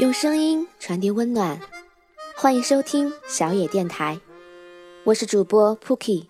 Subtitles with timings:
[0.00, 1.60] 用声音传递温暖，
[2.34, 4.18] 欢迎收听小野电台，
[5.04, 6.26] 我是主播 Pookie，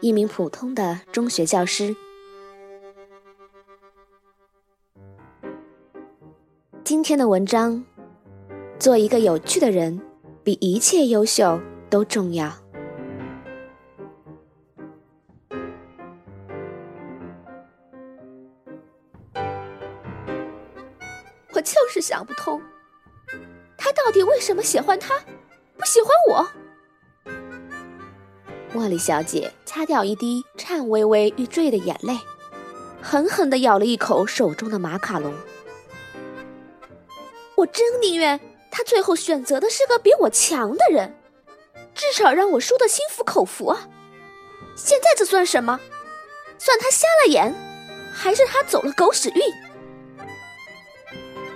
[0.00, 1.94] 一名普通的中学教师。
[6.82, 7.84] 今天的文章，
[8.80, 10.00] 做一个有趣的人，
[10.42, 12.52] 比一切优秀都重要。
[21.52, 22.60] 我就是想不通。
[24.00, 25.14] 他到底为什么喜欢他，
[25.76, 26.50] 不喜欢我？
[28.72, 32.18] 茉莉小姐擦掉一滴颤巍巍欲坠的眼泪，
[33.02, 35.34] 狠狠地咬了一口手中的马卡龙。
[37.56, 41.14] 我真宁愿他最后选择的是个比我强的人，
[41.94, 43.86] 至少让我输得心服口服啊！
[44.76, 45.78] 现在这算什么？
[46.56, 47.54] 算他瞎了眼，
[48.14, 49.42] 还是他走了狗屎运？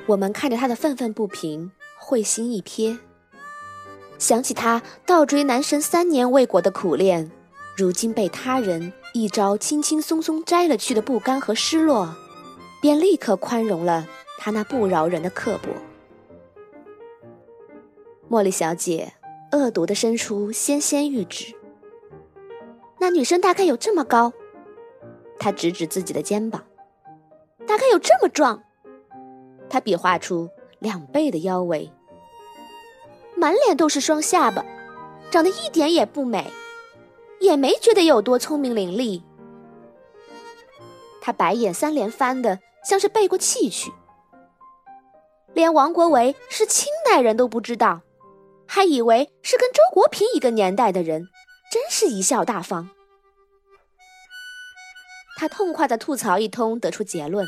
[0.05, 1.73] 我们看着他的愤愤不平。
[2.05, 2.99] 会心一瞥，
[4.19, 7.31] 想起他倒追男神三年未果的苦恋，
[7.79, 12.15] 如今被他人一招轻轻松松摘了去的不甘和失落，
[12.83, 14.07] 便立刻宽容了
[14.39, 15.71] 他那不饶人的刻薄。
[18.29, 19.15] 茉莉小姐
[19.53, 21.55] 恶毒的伸出纤纤玉指，
[22.99, 24.31] 那女生大概有这么高，
[25.39, 26.63] 她指指自己的肩膀，
[27.67, 28.63] 大概有这么壮，
[29.71, 30.51] 她比划出。
[30.79, 31.91] 两倍的腰围，
[33.37, 34.65] 满脸都是双下巴，
[35.31, 36.51] 长得一点也不美，
[37.41, 39.23] 也没觉得有多聪明伶俐。
[41.21, 43.93] 他白眼三连翻的，像是背过气去。
[45.55, 48.03] 连王国维是清代人都不知道，
[48.67, 51.29] 还以为是跟周国平一个年代的人，
[51.71, 52.91] 真是贻笑大方。
[55.37, 57.47] 他痛快的吐槽一通，得出结论。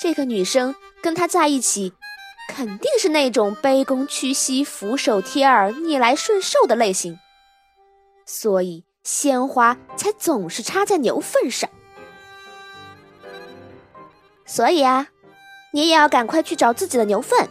[0.00, 1.92] 这个女生跟他在一起，
[2.48, 7.18] 肯定是那种卑躬屈膝、俯首帖耳、逆来顺受的类型，
[8.24, 11.68] 所以鲜花才总是插在牛粪上。
[14.46, 15.08] 所以啊，
[15.72, 17.48] 你也要赶快去找自己的牛粪。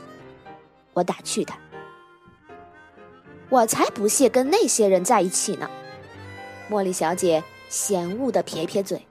[0.94, 1.58] 我打趣他，
[3.50, 5.70] 我才不屑跟那些人在一起呢。
[6.70, 9.06] 茉莉小姐嫌恶的撇撇嘴。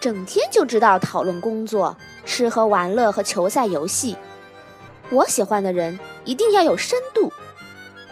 [0.00, 1.96] 整天就知道讨论工作、
[2.28, 4.14] 吃喝玩乐和球赛游戏。
[5.10, 7.32] 我喜欢的人一定要有深度，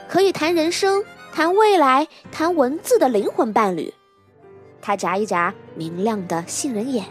[0.09, 3.93] 可以谈人生、谈未来、谈文字的灵魂伴侣。
[4.81, 7.05] 他眨一眨明亮的杏仁眼。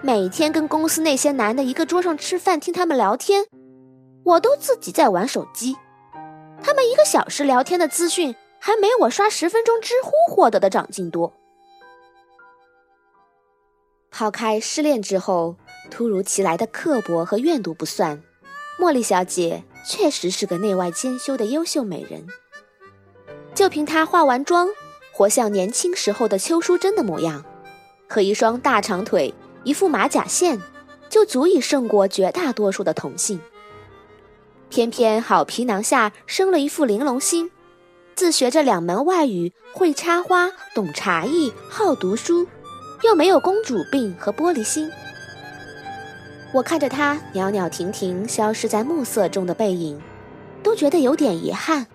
[0.00, 3.44] 每天跟公司那些男的一个桌上吃饭，听他们聊天，
[4.24, 5.76] 我都自己在玩手机。
[6.62, 11.34] 他们一个小时聊天的资讯，还没我刷十分钟知乎获得的长进多。
[14.10, 15.56] 抛开失恋之后
[15.90, 18.22] 突如其来的刻薄和怨毒不算，
[18.78, 22.26] 茉莉小姐确实是个内外兼修的优秀美人。
[23.54, 24.68] 就凭她化完妆，
[25.12, 27.44] 活像年轻时候的邱淑贞的模样，
[28.08, 29.32] 和一双大长腿、
[29.64, 30.60] 一副马甲线，
[31.08, 33.40] 就足以胜过绝大多数的同性。
[34.68, 37.50] 偏偏好皮囊下生了一副玲珑心，
[38.14, 42.46] 自学着两门外语，会插花，懂茶艺，好读书。
[43.02, 44.90] 又没有公主病和玻璃心，
[46.52, 50.00] 我看着他袅袅婷婷消失在暮色中的背影，
[50.62, 51.86] 都觉得有点遗憾。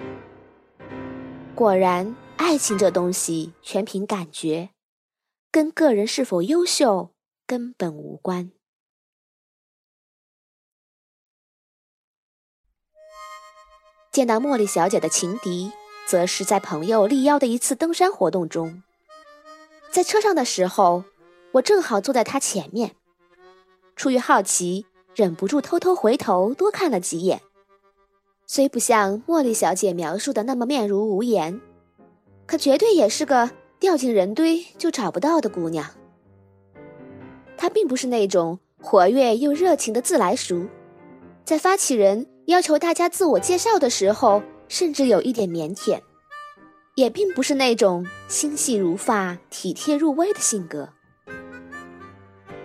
[1.53, 4.71] 果然，爱情这东西全凭感觉，
[5.51, 7.11] 跟个人是否优秀
[7.45, 8.51] 根本无关。
[14.11, 15.71] 见到茉莉小姐的情敌，
[16.07, 18.81] 则是在朋友力邀的一次登山活动中。
[19.95, 21.05] 在车上的时候，
[21.53, 22.95] 我正好坐在他前面。
[23.95, 24.85] 出于好奇，
[25.15, 27.39] 忍不住偷偷回头多看了几眼。
[28.45, 31.61] 虽不像茉莉小姐描述的那么面如无言，
[32.45, 35.89] 可绝对也是个掉进人堆就找不到的姑娘。
[37.55, 40.67] 她并不是那种活跃又热情的自来熟，
[41.45, 46.01] 在发起人要求大家自我介绍的时候，甚至有一点腼腆。
[46.95, 50.89] 也并不是那种心细如发、体贴入微的性格。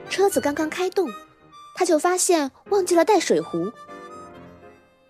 [0.08, 1.10] 车子刚刚开动，
[1.74, 3.72] 他就发现忘记了带水壶，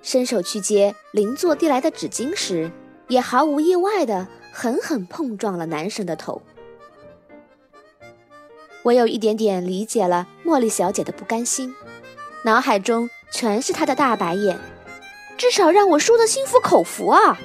[0.00, 2.70] 伸手去接邻座递来的纸巾时，
[3.08, 6.40] 也毫无意外的狠狠碰撞了男神的头。
[8.82, 11.74] 我有一点点理解了茉莉小姐的不甘心，
[12.44, 14.58] 脑海中全是她的大白眼，
[15.36, 17.38] 至少让我输得心服口服啊！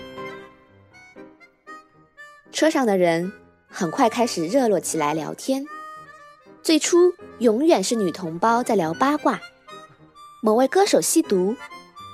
[2.55, 3.33] 车上的人
[3.67, 5.65] 很快开始热络起来聊天。
[6.63, 9.41] 最初永远是女同胞在聊八卦，
[10.41, 11.53] 某位歌手吸毒，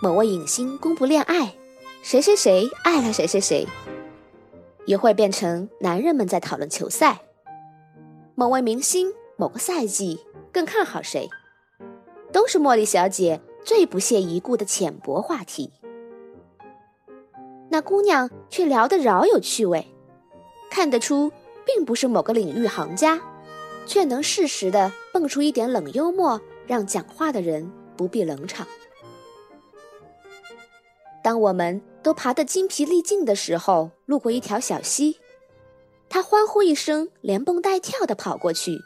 [0.01, 1.53] 某位影星公布恋爱，
[2.01, 3.67] 谁谁谁爱了谁谁谁，
[4.88, 7.21] 也会变成男人们在讨论球赛，
[8.33, 10.21] 某位明星某个赛季
[10.51, 11.29] 更看好谁，
[12.33, 15.71] 都是茉莉小姐最不屑一顾的浅薄话题。
[17.69, 19.85] 那姑娘却聊得饶有趣味，
[20.71, 21.31] 看得出
[21.63, 23.21] 并不是某个领域行家，
[23.85, 27.71] 却能适时的蹦出一点冷幽默，让讲话的人。
[27.97, 28.65] 不必冷场。
[31.23, 35.19] 当我们都爬得筋疲力尽的时候，路过一条小溪，
[36.09, 38.79] 他欢呼一声，连蹦带跳地跑过去，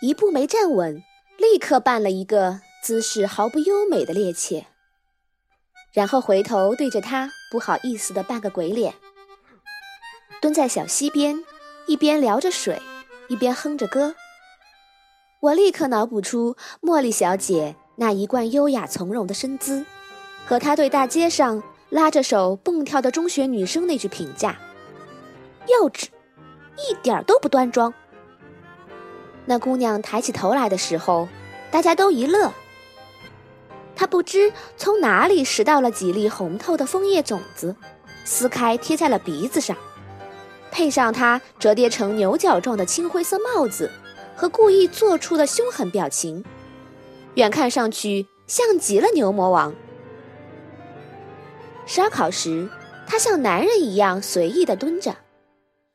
[0.00, 1.02] 一步没站稳，
[1.36, 4.64] 立刻扮了一个姿势毫不优美的趔趄，
[5.92, 8.94] 然后回头对着他不好意思地扮个鬼脸，
[10.40, 11.44] 蹲在小溪边，
[11.86, 12.80] 一边撩着水，
[13.28, 14.14] 一边哼着歌。
[15.40, 17.76] 我立刻脑补出茉莉小姐。
[17.96, 19.84] 那一贯优雅从容的身姿，
[20.46, 24.56] 和她对大街上拉着手蹦跳的中学女生那句评价
[25.68, 26.06] ：“幼稚，
[26.88, 27.92] 一点都不端庄。”
[29.44, 31.28] 那姑娘抬起头来的时候，
[31.70, 32.50] 大家都一乐。
[33.94, 37.76] 她不知从哪里拾到了几粒红透的枫叶种子，
[38.24, 39.76] 撕开贴在了鼻子上，
[40.70, 43.90] 配上他折叠成牛角状的青灰色帽子
[44.36, 46.44] 和故意做出的凶狠表情。
[47.34, 49.74] 远看上去像极了牛魔王。
[51.86, 52.68] 烧烤时，
[53.06, 55.16] 他像男人一样随意地蹲着，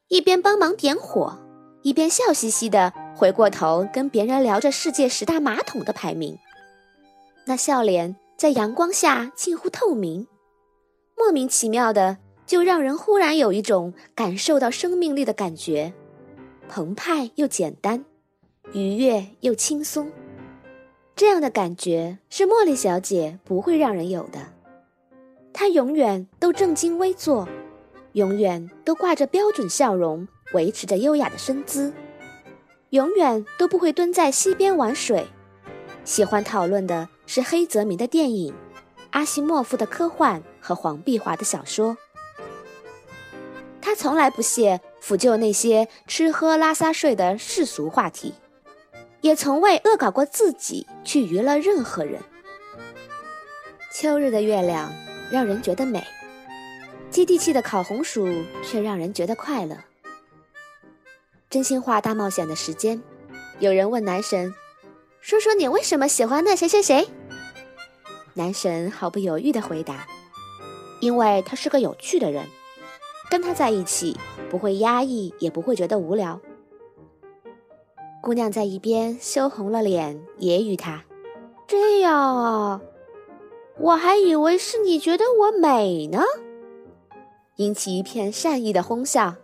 [0.09, 1.37] 一边帮忙点火，
[1.83, 6.37] 一边笑嘻嘻地回过头跟别人聊着世界十大马桶的排名。
[7.45, 10.27] 那笑脸在阳光下近乎透明，
[11.15, 15.93] 莫名其妙的就让人忽然有一种感受到生命力的感觉，
[16.69, 18.05] 澎湃又简单，
[18.73, 20.11] 愉悦又轻松。
[21.15, 24.39] 这样的感觉是茉莉小姐不会让人有的。
[25.53, 27.47] 她永远都正襟危坐，
[28.13, 31.93] 永远都挂着标准笑容，维持着优雅的身姿，
[32.89, 35.25] 永远都不会蹲在溪边玩水。
[36.03, 38.53] 喜欢讨论的是黑泽明的电影、
[39.11, 41.97] 阿西莫夫的科幻和黄碧华的小说。
[43.95, 48.35] 从来不屑抚就那些吃喝拉撒睡的世俗话题。
[49.21, 52.21] 也从未恶搞过自己去娱乐任何人。
[53.91, 54.91] 秋日的月亮
[55.31, 56.05] 让人觉得美，
[57.09, 58.27] 接地气的烤红薯
[58.63, 59.75] 却让人觉得快乐。
[61.49, 63.01] 真心话大冒险的时间，
[63.57, 64.53] 有人问男神
[65.21, 67.07] ：“说说你为什么喜欢那谁谁谁？”
[68.35, 70.05] 男神毫不犹豫地回答
[71.01, 72.45] ：“因为他是个有趣的人，
[73.29, 74.17] 跟他在一起
[74.49, 76.39] 不会压抑，也不会觉得无聊。”
[78.21, 81.03] 姑娘在一边羞红了脸，揶揄他
[81.67, 82.81] ：“这样啊，
[83.77, 86.21] 我还以为是你觉得我美呢。”
[87.57, 89.35] 引起一片善意的哄笑。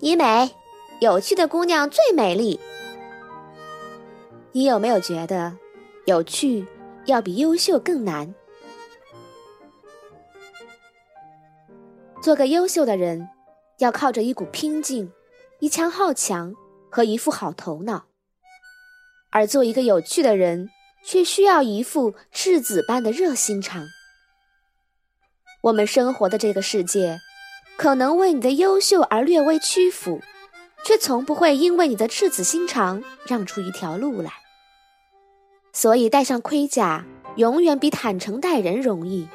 [0.00, 0.50] 你美，
[1.00, 2.58] 有趣的姑娘最美丽。
[4.52, 5.56] 你有没有觉得，
[6.06, 6.66] 有趣
[7.06, 8.34] 要比优秀更难？
[12.24, 13.28] 做个优秀的人，
[13.80, 15.12] 要靠着一股拼劲，
[15.60, 16.54] 一腔好强。
[16.88, 18.04] 和一副好头脑，
[19.30, 20.70] 而做一个有趣的人，
[21.04, 23.88] 却需要一副赤子般的热心肠。
[25.64, 27.18] 我们生活的这个世界，
[27.76, 30.22] 可能为你的优秀而略微屈服，
[30.84, 34.32] 却从不会因为你的赤子心肠让出一条路来。
[35.72, 37.04] 所以，戴上盔甲
[37.36, 39.26] 永远比坦诚待人容易；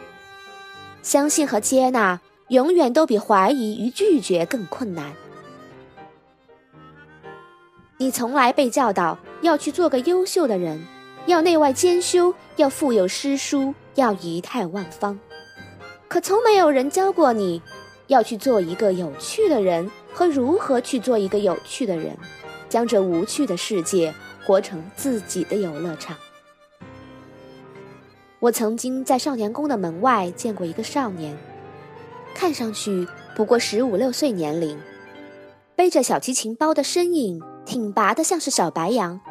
[1.03, 5.13] 相信和接纳，永远都比怀疑与拒绝更困难。
[7.97, 10.81] 你从来被教导要去做个优秀的人，
[11.25, 15.19] 要内外兼修，要腹有诗书，要仪态万方。
[16.07, 17.61] 可从没有人教过你，
[18.07, 22.17] 要去做一个有趣的人和如何去做一个有趣的人，
[22.67, 24.13] 将这无趣的世界
[24.43, 26.17] 活成自己的游乐场。
[28.39, 31.37] 我曾经在少年宫的门外见过一个少年，
[32.33, 34.77] 看上去不过十五六岁年龄，
[35.75, 37.41] 背着小提琴包的身影。
[37.65, 39.21] 挺拔的像是小白杨，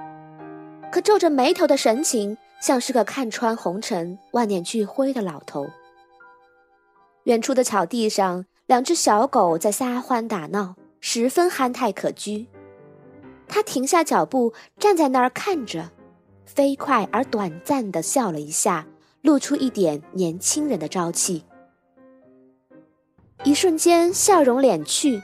[0.92, 5.66] 可皱着眉头的神情像是个看穿红尘、万念俱灰的老头。
[7.24, 12.46] 远处的草地上，两只小狗在撒欢打闹，十分憨态可掬。
[13.48, 15.90] 他停下脚步，站在那儿看着，
[16.44, 18.86] 飞快而短暂地笑了一下，
[19.22, 21.42] 露出一点年轻人的朝气。
[23.44, 25.22] 一瞬间，笑容敛去。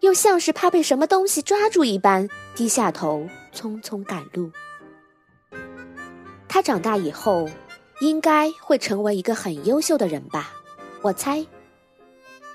[0.00, 4.50] 又像是怕被什么东西抓住一般，低下头，匆匆赶路。
[6.48, 7.46] 他长大以后，
[8.00, 10.54] 应该会成为一个很优秀的人吧？
[11.02, 11.46] 我猜，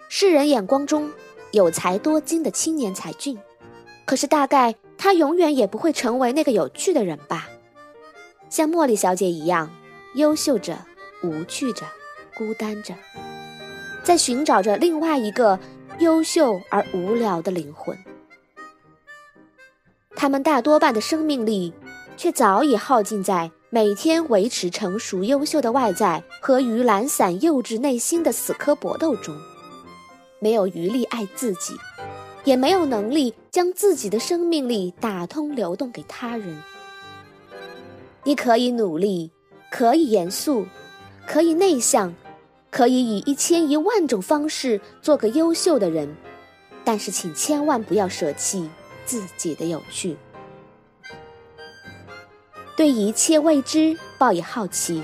[0.09, 1.11] 世人眼光中
[1.51, 3.37] 有才多金的青年才俊，
[4.05, 7.47] 可是大概他永远也不会成为那个有趣的人吧？
[8.49, 9.69] 像茉莉小姐一样，
[10.15, 10.79] 优秀着，
[11.21, 11.85] 无趣着，
[12.35, 12.95] 孤单着，
[14.05, 15.59] 在寻找着另外一个
[15.97, 17.97] 优秀而无聊的灵魂。
[20.15, 21.73] 他们大多半的生命力，
[22.15, 29.35] 却早已耗尽在每天维持成熟优秀的外在和与懒散幼稚内心的死磕搏斗中，
[30.39, 31.75] 没有余力爱自己，
[32.43, 36.55] 也没有能力将自己的生命力打通流动给他人。
[38.23, 39.31] 你可以努力，
[39.71, 40.67] 可以严肃，
[41.25, 42.13] 可以内向，
[42.75, 46.13] 可以以一千一万种方式做个优秀的人，
[46.83, 48.69] 但是请千万不要舍弃。
[49.05, 50.17] 自己的有趣，
[52.75, 55.01] 对一切未知抱以好奇，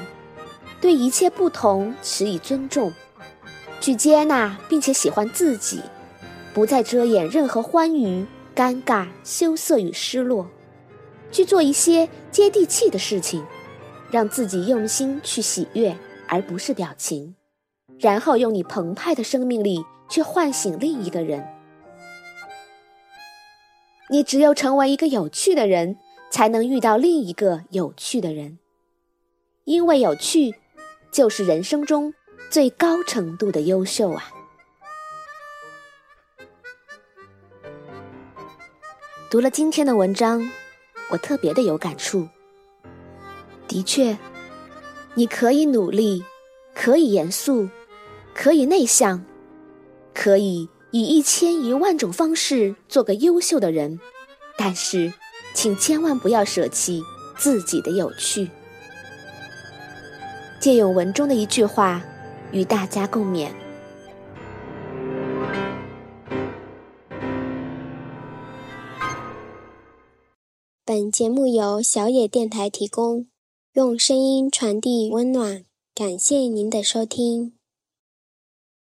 [0.81, 2.91] 对一切不同持以尊重，
[3.79, 5.81] 去接纳并且喜欢自己，
[6.51, 8.25] 不再遮掩任何欢愉、
[8.55, 10.47] 尴尬、羞涩与失落，
[11.31, 13.45] 去做一些接地气的事情，
[14.09, 15.95] 让自己用心去喜悦，
[16.27, 17.35] 而不是表情，
[18.01, 21.47] 然后用你澎湃的生命力去唤醒另一个人。
[24.09, 25.97] 你只有成为一个有趣的人，
[26.31, 28.57] 才能遇到另一个有趣的人。
[29.63, 30.55] 因为有趣，
[31.11, 32.13] 就是人生中
[32.49, 34.31] 最高程度的优秀啊！
[39.29, 40.51] 读了今天的文章，
[41.11, 42.27] 我特别的有感触。
[43.67, 44.17] 的确，
[45.13, 46.25] 你可以努力，
[46.73, 47.69] 可以严肃，
[48.33, 49.23] 可以内向，
[50.13, 50.69] 可以。
[50.93, 53.97] 以一千一万种方式做个优秀的人，
[54.57, 55.13] 但是，
[55.53, 57.01] 请千万不要舍弃
[57.37, 58.49] 自己的有趣。
[60.59, 62.03] 借用文中的一句话，
[62.51, 63.51] 与大家共勉。
[70.83, 73.27] 本节目由小野电台提供，
[73.75, 75.63] 用声音传递温暖，
[75.95, 77.60] 感谢您的收听。